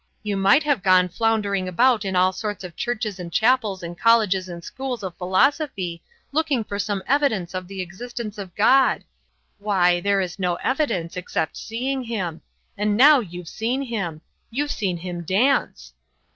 You 0.23 0.35
might 0.35 0.63
have 0.63 0.81
gone 0.81 1.09
floundering 1.09 1.67
about 1.67 2.03
in 2.05 2.15
all 2.15 2.33
sorts 2.33 2.63
of 2.63 2.75
churches 2.75 3.19
and 3.19 3.31
chapels 3.31 3.83
and 3.83 3.95
colleges 3.95 4.49
and 4.49 4.63
schools 4.63 5.03
of 5.03 5.15
philosophy 5.15 6.01
looking 6.31 6.63
for 6.63 6.79
some 6.79 7.03
evidence 7.05 7.53
of 7.53 7.67
the 7.67 7.81
existence 7.81 8.39
of 8.39 8.55
God. 8.55 9.03
Why, 9.59 9.99
there 10.01 10.19
is 10.19 10.39
no 10.39 10.55
evidence, 10.55 11.17
except 11.17 11.55
seeing 11.55 12.01
him. 12.05 12.41
And 12.75 12.97
now 12.97 13.19
you've 13.19 13.47
seen 13.47 13.83
him. 13.83 14.21
You've 14.49 14.71
seen 14.71 14.97
him 14.97 15.21
dance!" 15.23 15.93